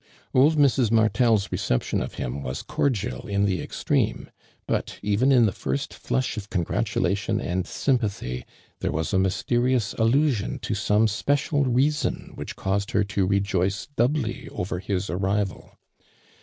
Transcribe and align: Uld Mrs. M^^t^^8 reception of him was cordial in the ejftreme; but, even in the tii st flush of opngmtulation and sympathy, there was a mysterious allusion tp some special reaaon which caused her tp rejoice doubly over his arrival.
Uld 0.33 0.55
Mrs. 0.57 0.89
M^^t^^8 0.89 1.51
reception 1.51 2.01
of 2.01 2.15
him 2.15 2.41
was 2.41 2.63
cordial 2.63 3.27
in 3.27 3.45
the 3.45 3.59
ejftreme; 3.61 4.29
but, 4.65 4.97
even 5.03 5.31
in 5.31 5.45
the 5.45 5.51
tii 5.51 5.77
st 5.77 5.93
flush 5.93 6.37
of 6.37 6.49
opngmtulation 6.49 7.39
and 7.39 7.67
sympathy, 7.67 8.43
there 8.79 8.91
was 8.91 9.13
a 9.13 9.19
mysterious 9.19 9.93
allusion 9.99 10.57
tp 10.57 10.75
some 10.75 11.07
special 11.07 11.65
reaaon 11.65 12.31
which 12.35 12.55
caused 12.55 12.89
her 12.89 13.03
tp 13.03 13.29
rejoice 13.29 13.89
doubly 13.95 14.49
over 14.49 14.79
his 14.79 15.07
arrival. 15.07 15.77